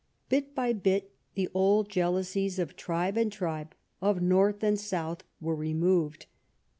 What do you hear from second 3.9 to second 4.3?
of